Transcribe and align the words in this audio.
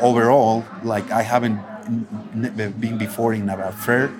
overall. 0.00 0.64
Like 0.82 1.10
I 1.10 1.22
haven't 1.22 1.60
been 2.80 2.98
before 2.98 3.34
in 3.34 3.48
a 3.48 3.72
fair, 3.72 4.10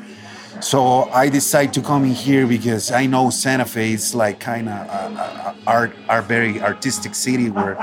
so 0.60 1.04
I 1.10 1.28
decided 1.28 1.74
to 1.74 1.82
come 1.82 2.04
in 2.04 2.14
here 2.14 2.46
because 2.46 2.90
I 2.90 3.06
know 3.06 3.30
Santa 3.30 3.64
Fe 3.64 3.92
is 3.92 4.14
like 4.14 4.40
kind 4.40 4.68
of 4.68 4.88
uh, 4.88 5.54
art, 5.66 5.92
art, 6.08 6.24
very 6.24 6.60
artistic 6.60 7.14
city 7.14 7.50
where 7.50 7.76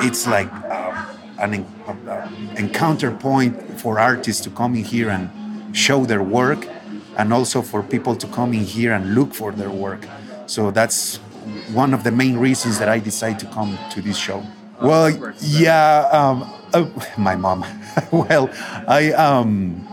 it's 0.00 0.26
like 0.26 0.52
uh, 0.52 1.06
an 1.38 1.54
en- 1.54 2.56
encounter 2.56 3.10
point 3.10 3.80
for 3.80 3.98
artists 3.98 4.42
to 4.44 4.50
come 4.50 4.74
in 4.74 4.84
here 4.84 5.10
and 5.10 5.30
show 5.76 6.04
their 6.04 6.22
work, 6.22 6.66
and 7.16 7.32
also 7.32 7.62
for 7.62 7.82
people 7.82 8.14
to 8.16 8.26
come 8.28 8.52
in 8.52 8.64
here 8.64 8.92
and 8.92 9.14
look 9.14 9.32
for 9.32 9.52
their 9.52 9.70
work. 9.70 10.06
So 10.46 10.70
that's 10.70 11.16
one 11.72 11.94
of 11.94 12.04
the 12.04 12.10
main 12.10 12.36
reasons 12.38 12.78
that 12.78 12.88
I 12.88 12.98
decided 12.98 13.38
to 13.40 13.46
come 13.46 13.78
to 13.90 14.02
this 14.02 14.16
show. 14.18 14.42
Well, 14.82 15.10
yeah, 15.40 16.08
um, 16.12 16.52
oh, 16.76 17.06
my 17.16 17.36
mom. 17.36 17.64
well, 18.12 18.50
I 18.86 19.12
um, 19.12 19.86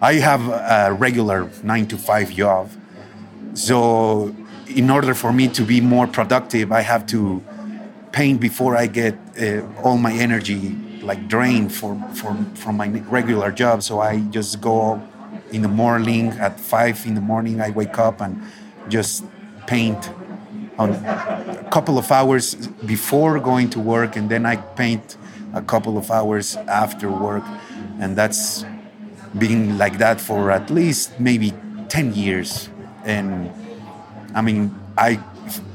I 0.00 0.14
have 0.14 0.48
a 0.48 0.92
regular 0.92 1.50
nine 1.62 1.86
to 1.88 1.96
five 1.96 2.30
job, 2.30 2.70
so 3.54 4.34
in 4.68 4.90
order 4.90 5.14
for 5.14 5.32
me 5.32 5.48
to 5.48 5.62
be 5.62 5.80
more 5.80 6.06
productive, 6.06 6.72
I 6.72 6.80
have 6.80 7.06
to 7.08 7.42
paint 8.12 8.40
before 8.40 8.76
I 8.76 8.86
get 8.86 9.14
uh, 9.40 9.62
all 9.82 9.98
my 9.98 10.12
energy 10.12 10.76
like 11.02 11.28
drained 11.28 11.72
for, 11.72 12.00
for 12.14 12.34
from 12.54 12.76
my 12.76 12.88
regular 13.10 13.52
job. 13.52 13.82
So 13.82 14.00
I 14.00 14.20
just 14.30 14.60
go 14.60 15.02
in 15.52 15.62
the 15.62 15.68
morning 15.68 16.28
at 16.40 16.58
five 16.58 17.04
in 17.06 17.14
the 17.14 17.20
morning. 17.20 17.60
I 17.60 17.70
wake 17.70 17.98
up 17.98 18.20
and 18.20 18.42
just 18.88 19.24
paint 19.66 20.10
on 20.78 20.90
a 20.90 21.68
couple 21.70 21.98
of 21.98 22.10
hours 22.10 22.54
before 22.86 23.38
going 23.38 23.70
to 23.70 23.80
work, 23.80 24.16
and 24.16 24.28
then 24.28 24.46
I 24.46 24.56
paint 24.56 25.16
a 25.54 25.62
couple 25.62 25.96
of 25.96 26.10
hours 26.10 26.56
after 26.56 27.10
work, 27.10 27.44
and 28.00 28.16
that's 28.16 28.64
been 29.38 29.78
like 29.78 29.98
that 29.98 30.20
for 30.20 30.50
at 30.50 30.70
least 30.70 31.18
maybe 31.18 31.52
10 31.88 32.14
years. 32.14 32.68
And 33.04 33.50
i 34.34 34.42
mean 34.42 34.74
i 34.98 35.18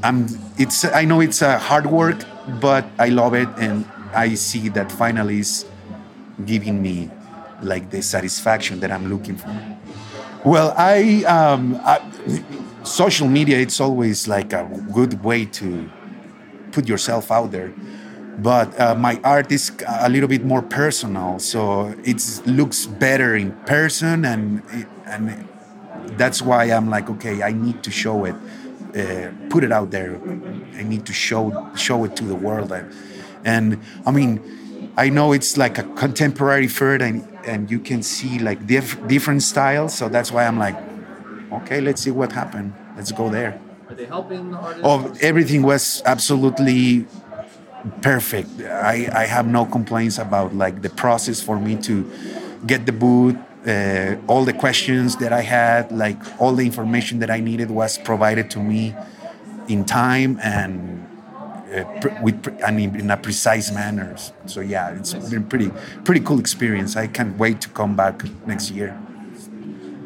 i'm 0.04 0.28
it's 0.58 0.86
i 0.86 1.06
know 1.06 1.22
it's 1.22 1.42
a 1.42 1.58
hard 1.58 1.86
work 1.86 2.18
but 2.60 2.86
i 3.00 3.08
love 3.08 3.34
it 3.34 3.48
and 3.58 3.86
i 4.14 4.34
see 4.36 4.70
that 4.70 4.92
finally 4.92 5.40
is 5.40 5.66
giving 6.46 6.82
me 6.82 7.10
like 7.62 7.90
the 7.90 8.02
satisfaction 8.02 8.80
that 8.80 8.92
i'm 8.92 9.10
looking 9.10 9.36
for. 9.36 9.50
Well 10.46 10.74
i 10.78 11.24
um 11.24 11.80
I, 11.84 12.02
social 12.84 13.28
media 13.28 13.60
it's 13.60 13.80
always 13.80 14.28
like 14.28 14.54
a 14.54 14.64
good 14.94 15.24
way 15.24 15.46
to 15.46 15.90
put 16.72 16.88
yourself 16.88 17.32
out 17.32 17.52
there 17.52 17.74
but 18.42 18.80
uh, 18.80 18.96
my 18.96 19.20
art 19.24 19.52
is 19.52 19.72
a 19.88 20.10
little 20.10 20.30
bit 20.30 20.44
more 20.46 20.62
personal 20.62 21.40
so 21.40 21.94
it 22.04 22.22
looks 22.46 22.86
better 22.86 23.36
in 23.36 23.52
person 23.66 24.26
and 24.26 24.62
and 25.06 25.48
that's 26.18 26.42
why 26.42 26.66
i'm 26.66 26.90
like 26.90 27.10
okay 27.10 27.42
i 27.44 27.52
need 27.52 27.84
to 27.84 27.92
show 27.92 28.26
it 28.26 28.36
uh, 28.96 29.30
put 29.50 29.64
it 29.64 29.72
out 29.72 29.92
there. 29.92 30.20
I 30.76 30.82
need 30.84 31.06
to 31.06 31.14
show 31.14 31.70
show 31.76 32.04
it 32.06 32.16
to 32.16 32.24
the 32.24 32.34
world. 32.36 32.72
And, 32.72 32.92
and 33.46 33.80
i 34.06 34.12
mean 34.12 34.42
i 34.98 35.10
know 35.10 35.32
it's 35.32 35.58
like 35.58 35.78
a 35.78 35.84
contemporary 35.96 36.68
fair 36.68 37.02
and 37.02 37.26
and 37.46 37.72
you 37.72 37.80
can 37.80 38.04
see 38.04 38.40
like 38.40 38.66
diff- 38.68 39.00
different 39.08 39.44
styles 39.44 39.94
so 39.94 40.10
that's 40.10 40.30
why 40.32 40.46
i'm 40.46 40.60
like 40.60 40.76
okay 41.52 41.82
let's 41.82 42.02
see 42.02 42.12
what 42.12 42.32
happened. 42.32 42.74
Let's 42.96 43.12
go 43.12 43.30
there. 43.30 43.60
Are 43.88 43.96
they 43.96 44.06
helping 44.06 44.52
the 44.52 44.58
artists? 44.58 44.84
Oh, 44.84 45.14
everything 45.22 45.62
was 45.64 46.02
absolutely 46.06 47.08
perfect. 48.02 48.62
I, 48.62 49.10
I 49.14 49.26
have 49.26 49.48
no 49.48 49.66
complaints 49.66 50.18
about 50.18 50.56
like 50.56 50.82
the 50.82 50.90
process 50.90 51.42
for 51.42 51.60
me 51.60 51.76
to 51.84 52.10
get 52.66 52.86
the 52.86 52.92
boot. 52.92 53.38
Uh, 53.68 54.16
all 54.28 54.46
the 54.46 54.54
questions 54.54 55.18
that 55.18 55.34
I 55.34 55.42
had, 55.42 55.92
like 55.92 56.18
all 56.40 56.54
the 56.54 56.66
information 56.66 57.20
that 57.20 57.30
I 57.30 57.42
needed, 57.42 57.70
was 57.70 57.98
provided 57.98 58.50
to 58.52 58.60
me 58.60 58.96
in 59.68 59.84
time 59.84 60.40
and 60.42 61.06
uh, 61.74 61.84
pr- 62.00 62.24
with 62.24 62.42
pr- 62.42 62.52
and 62.66 62.80
in, 62.80 62.96
in, 63.00 63.12
a 63.12 63.18
precise 63.18 63.72
manner. 63.72 64.16
So 64.46 64.62
yeah, 64.62 64.92
it's 64.92 65.14
been 65.14 65.44
pretty 65.44 65.72
pretty 66.04 66.22
cool 66.22 66.40
experience. 66.40 66.96
I 66.96 67.08
can't 67.08 67.38
wait 67.38 67.62
to 67.62 67.70
come 67.70 67.96
back 67.96 68.24
next 68.48 68.72
year. 68.72 68.98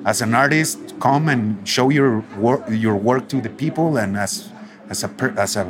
As 0.05 0.22
an 0.22 0.34
artist, 0.34 1.00
come 1.00 1.29
and 1.29 1.66
show 1.67 1.90
your 1.90 2.19
work 2.38 2.66
your 2.69 2.95
work 2.95 3.29
to 3.29 3.40
the 3.40 3.50
people, 3.50 3.97
and 3.97 4.17
as 4.17 4.51
as 4.90 5.03
a 5.03 5.07
per- 5.07 5.35
as 5.38 5.55
a 5.55 5.66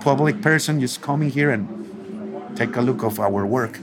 public 0.00 0.40
person 0.40 0.80
just 0.80 1.02
coming 1.02 1.30
here 1.30 1.50
and 1.50 2.56
take 2.56 2.76
a 2.76 2.80
look 2.80 3.02
of 3.02 3.20
our 3.20 3.44
work. 3.46 3.78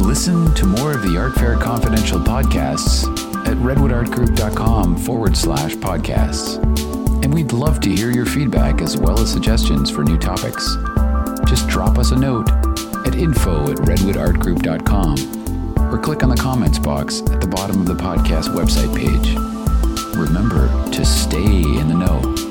Listen 0.00 0.54
to 0.54 0.66
more 0.66 0.92
of 0.92 1.02
the 1.02 1.16
Art 1.18 1.34
Fair 1.34 1.56
Confidential 1.56 2.20
podcasts 2.20 3.04
at 3.46 3.56
redwoodartgroup.com 3.58 4.96
forward 4.98 5.36
slash 5.36 5.74
podcasts. 5.74 6.62
And 7.24 7.34
we'd 7.34 7.52
love 7.52 7.80
to 7.80 7.90
hear 7.90 8.10
your 8.10 8.26
feedback 8.26 8.80
as 8.80 8.96
well 8.96 9.18
as 9.18 9.30
suggestions 9.30 9.90
for 9.90 10.04
new 10.04 10.18
topics. 10.18 10.76
Just 11.46 11.68
drop 11.68 11.98
us 11.98 12.12
a 12.12 12.16
note 12.16 12.48
at 13.06 13.16
info 13.16 13.70
at 13.70 13.76
redwoodartgroup.com 13.78 15.92
or 15.92 15.98
click 15.98 16.22
on 16.22 16.30
the 16.30 16.36
comments 16.36 16.78
box 16.78 17.22
at 17.22 17.40
the 17.40 17.48
bottom 17.48 17.80
of 17.80 17.86
the 17.86 17.94
podcast 17.94 18.54
website 18.54 18.94
page. 18.96 19.34
Remember 20.16 20.68
to 20.90 21.04
stay 21.04 21.44
in 21.44 21.88
the 21.88 21.94
know. 21.94 22.47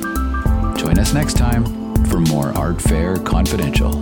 Join 0.77 0.99
us 0.99 1.11
next 1.13 1.37
time 1.37 1.65
for 2.05 2.19
more 2.19 2.55
Art 2.55 2.79
Fair 2.79 3.17
Confidential. 3.17 3.96